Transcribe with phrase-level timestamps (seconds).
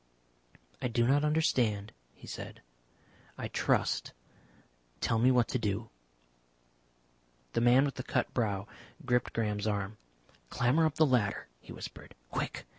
[0.81, 2.63] "I do not understand," he said.
[3.37, 4.13] "I trust.
[4.99, 5.91] Tell me what to do."
[7.53, 8.67] The man with the cut brow
[9.05, 9.99] gripped Graham's arm.
[10.49, 12.15] "Clamber up the ladder," he whispered.
[12.31, 12.65] "Quick.